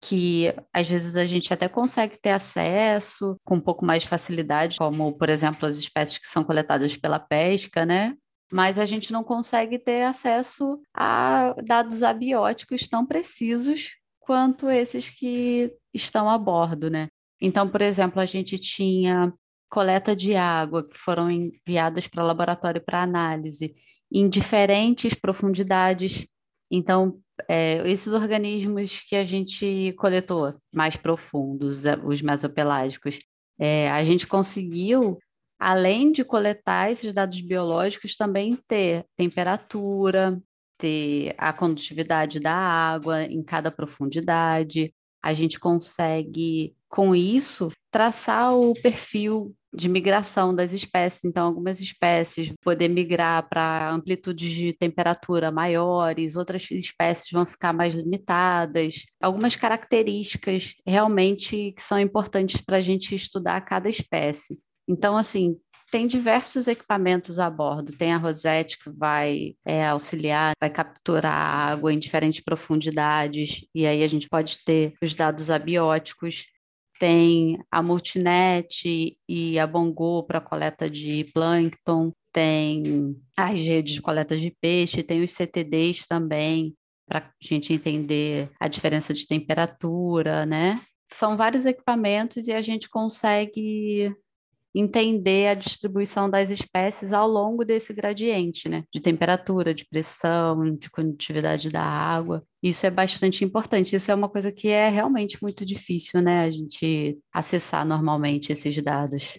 que 0.00 0.54
às 0.72 0.88
vezes 0.88 1.16
a 1.16 1.26
gente 1.26 1.52
até 1.52 1.68
consegue 1.68 2.16
ter 2.20 2.30
acesso 2.30 3.36
com 3.44 3.56
um 3.56 3.60
pouco 3.60 3.84
mais 3.84 4.04
de 4.04 4.08
facilidade, 4.08 4.78
como, 4.78 5.12
por 5.12 5.28
exemplo, 5.28 5.68
as 5.68 5.78
espécies 5.78 6.18
que 6.18 6.28
são 6.28 6.44
coletadas 6.44 6.96
pela 6.96 7.18
pesca, 7.18 7.84
né? 7.84 8.14
Mas 8.52 8.78
a 8.78 8.84
gente 8.84 9.12
não 9.12 9.24
consegue 9.24 9.78
ter 9.78 10.02
acesso 10.04 10.80
a 10.94 11.54
dados 11.64 12.02
abióticos 12.02 12.86
tão 12.86 13.04
precisos 13.04 13.96
quanto 14.20 14.70
esses 14.70 15.08
que 15.08 15.72
estão 15.92 16.30
a 16.30 16.38
bordo, 16.38 16.88
né? 16.88 17.08
Então, 17.40 17.68
por 17.68 17.80
exemplo, 17.80 18.20
a 18.20 18.26
gente 18.26 18.58
tinha 18.58 19.32
coleta 19.68 20.14
de 20.14 20.36
água 20.36 20.84
que 20.84 20.96
foram 20.96 21.30
enviadas 21.30 22.06
para 22.06 22.22
o 22.22 22.26
laboratório 22.26 22.80
para 22.84 23.02
análise 23.02 23.72
em 24.12 24.28
diferentes 24.28 25.14
profundidades. 25.14 26.26
Então, 26.70 27.18
é, 27.48 27.88
esses 27.90 28.12
organismos 28.12 29.00
que 29.00 29.16
a 29.16 29.24
gente 29.24 29.94
coletou, 29.98 30.54
mais 30.74 30.96
profundos, 30.96 31.82
os 32.04 32.20
mesopelágicos, 32.20 33.18
é, 33.58 33.90
a 33.90 34.02
gente 34.04 34.26
conseguiu, 34.26 35.18
além 35.58 36.12
de 36.12 36.24
coletar 36.24 36.90
esses 36.90 37.12
dados 37.12 37.40
biológicos, 37.40 38.16
também 38.16 38.56
ter 38.66 39.04
temperatura, 39.16 40.40
ter 40.78 41.34
a 41.38 41.52
condutividade 41.52 42.38
da 42.38 42.54
água 42.54 43.22
em 43.22 43.42
cada 43.42 43.70
profundidade. 43.70 44.92
A 45.22 45.32
gente 45.32 45.58
consegue, 45.58 46.74
com 46.88 47.14
isso, 47.14 47.70
traçar 47.90 48.54
o 48.54 48.74
perfil 48.74 49.54
de 49.74 49.88
migração 49.88 50.54
das 50.54 50.72
espécies. 50.72 51.24
Então, 51.24 51.46
algumas 51.46 51.80
espécies 51.80 52.52
poder 52.62 52.88
migrar 52.88 53.48
para 53.48 53.90
amplitudes 53.90 54.50
de 54.50 54.72
temperatura 54.72 55.50
maiores, 55.50 56.36
outras 56.36 56.70
espécies 56.70 57.30
vão 57.30 57.46
ficar 57.46 57.72
mais 57.72 57.94
limitadas. 57.94 59.04
Algumas 59.20 59.56
características 59.56 60.74
realmente 60.86 61.72
que 61.72 61.82
são 61.82 61.98
importantes 61.98 62.60
para 62.60 62.76
a 62.76 62.82
gente 62.82 63.14
estudar 63.14 63.60
cada 63.62 63.88
espécie. 63.88 64.58
Então, 64.86 65.16
assim, 65.16 65.56
tem 65.92 66.06
diversos 66.06 66.66
equipamentos 66.66 67.38
a 67.38 67.50
bordo. 67.50 67.92
Tem 67.92 68.14
a 68.14 68.16
Rosette 68.16 68.78
que 68.78 68.90
vai 68.90 69.54
é, 69.64 69.86
auxiliar, 69.86 70.54
vai 70.58 70.70
capturar 70.70 71.32
água 71.32 71.92
em 71.92 71.98
diferentes 71.98 72.40
profundidades, 72.40 73.66
e 73.74 73.86
aí 73.86 74.02
a 74.02 74.08
gente 74.08 74.26
pode 74.26 74.58
ter 74.64 74.94
os 75.02 75.14
dados 75.14 75.50
abióticos 75.50 76.46
tem 77.02 77.58
a 77.68 77.82
Multinet 77.82 79.18
e 79.28 79.58
a 79.58 79.66
Bongo 79.66 80.22
para 80.22 80.40
coleta 80.40 80.88
de 80.88 81.24
plâncton, 81.34 82.12
tem 82.32 83.20
as 83.36 83.58
redes 83.58 83.94
de 83.94 84.00
coleta 84.00 84.36
de 84.36 84.56
peixe, 84.60 85.02
tem 85.02 85.20
os 85.20 85.32
CTDs 85.32 86.06
também, 86.06 86.76
para 87.04 87.18
a 87.18 87.30
gente 87.40 87.72
entender 87.72 88.48
a 88.60 88.68
diferença 88.68 89.12
de 89.12 89.26
temperatura, 89.26 90.46
né? 90.46 90.80
São 91.12 91.36
vários 91.36 91.66
equipamentos 91.66 92.46
e 92.46 92.52
a 92.52 92.62
gente 92.62 92.88
consegue 92.88 94.14
entender 94.74 95.48
a 95.48 95.54
distribuição 95.54 96.28
das 96.28 96.50
espécies 96.50 97.12
ao 97.12 97.28
longo 97.28 97.64
desse 97.64 97.92
gradiente, 97.92 98.68
né? 98.68 98.84
De 98.92 99.00
temperatura, 99.00 99.74
de 99.74 99.84
pressão, 99.84 100.74
de 100.74 100.90
condutividade 100.90 101.68
da 101.68 101.82
água. 101.82 102.42
Isso 102.62 102.86
é 102.86 102.90
bastante 102.90 103.44
importante. 103.44 103.94
Isso 103.94 104.10
é 104.10 104.14
uma 104.14 104.28
coisa 104.28 104.50
que 104.50 104.68
é 104.68 104.88
realmente 104.88 105.38
muito 105.42 105.64
difícil, 105.64 106.22
né? 106.22 106.40
A 106.40 106.50
gente 106.50 107.18
acessar 107.32 107.86
normalmente 107.86 108.52
esses 108.52 108.80
dados. 108.82 109.38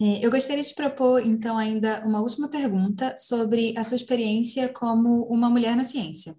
É, 0.00 0.24
eu 0.24 0.30
gostaria 0.30 0.62
de 0.62 0.74
propor, 0.74 1.24
então, 1.24 1.56
ainda 1.56 2.02
uma 2.04 2.20
última 2.20 2.48
pergunta 2.48 3.14
sobre 3.18 3.76
a 3.76 3.84
sua 3.84 3.96
experiência 3.96 4.68
como 4.68 5.24
uma 5.24 5.48
mulher 5.48 5.76
na 5.76 5.84
ciência. 5.84 6.34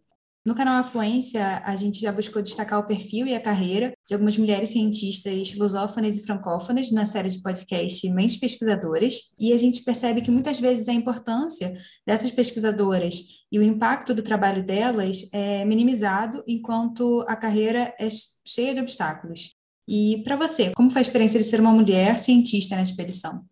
No 0.46 0.54
canal 0.54 0.76
Afluência, 0.76 1.62
a 1.64 1.74
gente 1.74 2.02
já 2.02 2.12
buscou 2.12 2.42
destacar 2.42 2.78
o 2.78 2.86
perfil 2.86 3.26
e 3.26 3.34
a 3.34 3.40
carreira 3.40 3.94
de 4.06 4.14
algumas 4.14 4.38
mulheres 4.38 4.72
cientistas 4.72 5.56
lusófonas 5.56 6.18
e 6.18 6.26
francófonas 6.26 6.92
na 6.92 7.06
série 7.06 7.30
de 7.30 7.42
podcast 7.42 8.10
Mentes 8.10 8.36
Pesquisadoras, 8.36 9.34
e 9.40 9.54
a 9.54 9.58
gente 9.58 9.82
percebe 9.86 10.20
que 10.20 10.30
muitas 10.30 10.60
vezes 10.60 10.90
a 10.90 10.94
importância 10.94 11.74
dessas 12.06 12.30
pesquisadoras 12.30 13.46
e 13.50 13.58
o 13.58 13.64
impacto 13.64 14.14
do 14.14 14.22
trabalho 14.22 14.62
delas 14.66 15.30
é 15.32 15.64
minimizado 15.64 16.44
enquanto 16.46 17.24
a 17.26 17.38
carreira 17.38 17.96
é 17.98 18.10
cheia 18.46 18.74
de 18.74 18.82
obstáculos. 18.82 19.56
E 19.88 20.24
para 20.26 20.36
você, 20.36 20.72
como 20.76 20.90
foi 20.90 21.00
a 21.00 21.04
experiência 21.04 21.40
de 21.40 21.46
ser 21.46 21.62
uma 21.62 21.72
mulher 21.72 22.20
cientista 22.20 22.76
na 22.76 22.82
expedição? 22.82 23.46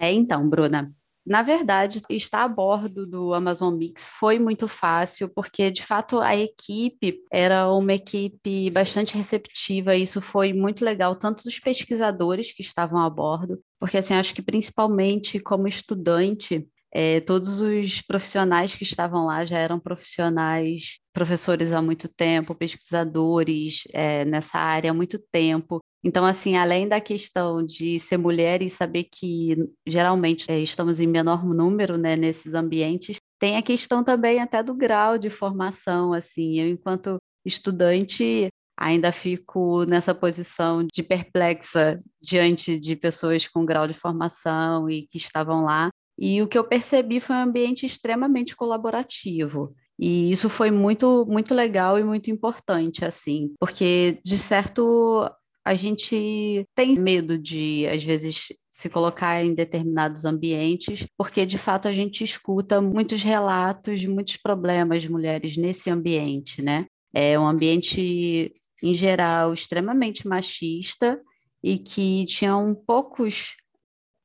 É, 0.00 0.10
então, 0.10 0.48
Bruna, 0.48 0.90
na 1.26 1.42
verdade, 1.42 2.02
estar 2.10 2.44
a 2.44 2.48
bordo 2.48 3.06
do 3.06 3.32
Amazon 3.32 3.74
Mix 3.74 4.06
foi 4.06 4.38
muito 4.38 4.68
fácil, 4.68 5.28
porque 5.28 5.70
de 5.70 5.82
fato 5.82 6.20
a 6.20 6.36
equipe 6.36 7.22
era 7.32 7.70
uma 7.72 7.94
equipe 7.94 8.70
bastante 8.70 9.16
receptiva, 9.16 9.96
e 9.96 10.02
isso 10.02 10.20
foi 10.20 10.52
muito 10.52 10.84
legal, 10.84 11.16
tanto 11.16 11.44
dos 11.44 11.58
pesquisadores 11.58 12.52
que 12.52 12.62
estavam 12.62 13.00
a 13.00 13.08
bordo, 13.08 13.58
porque 13.78 13.98
assim, 13.98 14.14
acho 14.14 14.34
que 14.34 14.42
principalmente 14.42 15.40
como 15.40 15.66
estudante, 15.66 16.68
é, 16.92 17.20
todos 17.20 17.60
os 17.60 18.00
profissionais 18.02 18.76
que 18.76 18.84
estavam 18.84 19.26
lá 19.26 19.44
já 19.44 19.58
eram 19.58 19.80
profissionais, 19.80 21.00
professores 21.12 21.72
há 21.72 21.82
muito 21.82 22.08
tempo, 22.08 22.54
pesquisadores 22.54 23.82
é, 23.92 24.24
nessa 24.24 24.58
área 24.58 24.92
há 24.92 24.94
muito 24.94 25.18
tempo. 25.18 25.80
Então, 26.04 26.26
assim, 26.26 26.54
além 26.54 26.86
da 26.86 27.00
questão 27.00 27.64
de 27.64 27.98
ser 27.98 28.18
mulher 28.18 28.60
e 28.60 28.68
saber 28.68 29.04
que 29.04 29.56
geralmente 29.86 30.44
é, 30.50 30.60
estamos 30.60 31.00
em 31.00 31.06
menor 31.06 31.42
número 31.42 31.96
né, 31.96 32.14
nesses 32.14 32.52
ambientes, 32.52 33.16
tem 33.38 33.56
a 33.56 33.62
questão 33.62 34.04
também 34.04 34.38
até 34.38 34.62
do 34.62 34.74
grau 34.74 35.16
de 35.16 35.30
formação. 35.30 36.12
Assim, 36.12 36.60
eu, 36.60 36.68
enquanto 36.68 37.16
estudante, 37.42 38.48
ainda 38.76 39.10
fico 39.10 39.84
nessa 39.86 40.14
posição 40.14 40.86
de 40.92 41.02
perplexa 41.02 41.98
diante 42.20 42.78
de 42.78 42.94
pessoas 42.96 43.48
com 43.48 43.64
grau 43.64 43.88
de 43.88 43.94
formação 43.94 44.90
e 44.90 45.06
que 45.06 45.16
estavam 45.16 45.64
lá. 45.64 45.88
E 46.18 46.42
o 46.42 46.46
que 46.46 46.58
eu 46.58 46.64
percebi 46.64 47.18
foi 47.18 47.34
um 47.36 47.40
ambiente 47.42 47.86
extremamente 47.86 48.54
colaborativo. 48.54 49.74
E 49.98 50.30
isso 50.30 50.50
foi 50.50 50.70
muito, 50.70 51.24
muito 51.26 51.54
legal 51.54 51.98
e 51.98 52.04
muito 52.04 52.30
importante, 52.30 53.04
assim, 53.04 53.54
porque, 53.60 54.18
de 54.24 54.36
certo, 54.36 55.30
a 55.64 55.74
gente 55.74 56.66
tem 56.74 56.94
medo 56.96 57.38
de, 57.38 57.86
às 57.86 58.04
vezes, 58.04 58.52
se 58.70 58.90
colocar 58.90 59.42
em 59.42 59.54
determinados 59.54 60.24
ambientes, 60.24 61.06
porque 61.16 61.46
de 61.46 61.56
fato 61.56 61.88
a 61.88 61.92
gente 61.92 62.22
escuta 62.22 62.82
muitos 62.82 63.22
relatos 63.22 63.98
de 63.98 64.08
muitos 64.08 64.36
problemas 64.36 65.00
de 65.00 65.10
mulheres 65.10 65.56
nesse 65.56 65.88
ambiente, 65.88 66.60
né? 66.60 66.86
É 67.14 67.38
um 67.38 67.46
ambiente, 67.46 68.52
em 68.82 68.92
geral, 68.92 69.54
extremamente 69.54 70.28
machista 70.28 71.18
e 71.62 71.78
que 71.78 72.26
tinham 72.26 72.74
poucos 72.74 73.56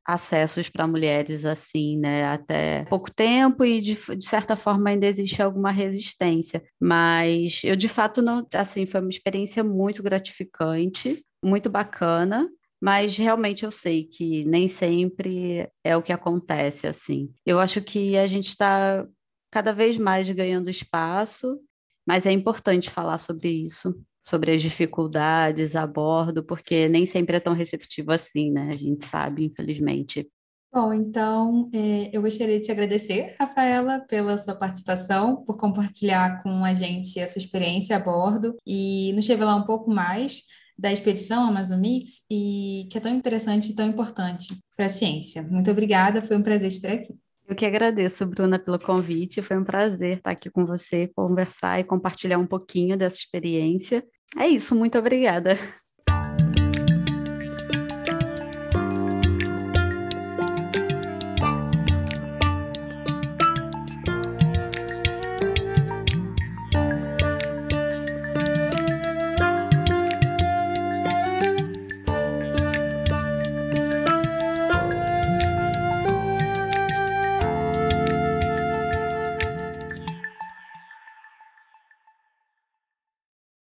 acessos 0.05 0.67
para 0.67 0.87
mulheres 0.87 1.45
assim, 1.45 1.97
né, 1.99 2.25
até 2.25 2.83
pouco 2.85 3.11
tempo 3.11 3.63
e 3.63 3.79
de, 3.79 3.93
de, 3.93 4.25
certa 4.25 4.55
forma 4.55 4.89
ainda 4.89 5.05
existe 5.05 5.39
alguma 5.39 5.71
resistência, 5.71 6.63
mas 6.81 7.61
eu 7.63 7.75
de 7.75 7.87
fato 7.87 8.19
não, 8.19 8.45
assim, 8.55 8.87
foi 8.87 9.01
uma 9.01 9.09
experiência 9.11 9.63
muito 9.63 10.01
gratificante, 10.01 11.23
muito 11.43 11.69
bacana, 11.69 12.49
mas 12.81 13.17
realmente 13.17 13.65
eu 13.65 13.71
sei 13.71 14.05
que 14.05 14.45
nem 14.45 14.67
sempre 14.67 15.69
é 15.83 15.95
o 15.97 16.01
que 16.03 16.13
acontece 16.13 16.87
assim. 16.87 17.29
Eu 17.45 17.59
acho 17.59 17.81
que 17.81 18.17
a 18.17 18.27
gente 18.27 18.49
está 18.49 19.05
cada 19.51 19.73
vez 19.73 19.97
mais 19.97 20.29
ganhando 20.29 20.69
espaço, 20.69 21.59
mas 22.05 22.25
é 22.25 22.31
importante 22.31 22.89
falar 22.89 23.17
sobre 23.17 23.49
isso, 23.49 23.93
sobre 24.19 24.51
as 24.51 24.61
dificuldades 24.61 25.75
a 25.75 25.85
bordo, 25.85 26.43
porque 26.43 26.87
nem 26.87 27.05
sempre 27.05 27.37
é 27.37 27.39
tão 27.39 27.53
receptivo 27.53 28.11
assim, 28.11 28.51
né? 28.51 28.69
A 28.69 28.75
gente 28.75 29.05
sabe, 29.05 29.45
infelizmente. 29.45 30.29
Bom, 30.71 30.93
então 30.93 31.67
é, 31.73 32.15
eu 32.15 32.21
gostaria 32.21 32.59
de 32.59 32.65
te 32.65 32.71
agradecer, 32.71 33.35
Rafaela, 33.39 33.99
pela 34.01 34.37
sua 34.37 34.53
participação, 34.53 35.43
por 35.43 35.57
compartilhar 35.57 36.43
com 36.43 36.63
a 36.63 36.75
gente 36.75 37.19
a 37.19 37.27
sua 37.27 37.39
experiência 37.39 37.95
a 37.95 37.99
bordo 37.99 38.55
e 38.65 39.11
nos 39.13 39.27
revelar 39.27 39.55
um 39.55 39.65
pouco 39.65 39.89
mais 39.89 40.43
da 40.79 40.91
expedição 40.91 41.47
Amazon 41.47 41.79
Mix 41.79 42.25
e 42.31 42.87
que 42.89 42.97
é 42.97 43.01
tão 43.01 43.13
interessante 43.13 43.71
e 43.71 43.75
tão 43.75 43.87
importante 43.87 44.55
para 44.75 44.85
a 44.85 44.89
ciência. 44.89 45.43
Muito 45.43 45.69
obrigada, 45.69 46.21
foi 46.21 46.37
um 46.37 46.41
prazer 46.41 46.69
estar 46.69 46.93
aqui. 46.93 47.13
Eu 47.47 47.55
que 47.55 47.65
agradeço, 47.65 48.25
Bruna, 48.27 48.59
pelo 48.59 48.79
convite. 48.79 49.41
Foi 49.41 49.57
um 49.57 49.63
prazer 49.63 50.17
estar 50.17 50.31
aqui 50.31 50.49
com 50.51 50.65
você, 50.65 51.07
conversar 51.15 51.79
e 51.79 51.83
compartilhar 51.83 52.37
um 52.37 52.45
pouquinho 52.45 52.95
dessa 52.95 53.17
experiência. 53.17 54.05
É 54.37 54.47
isso, 54.47 54.75
muito 54.75 54.97
obrigada. 54.97 55.55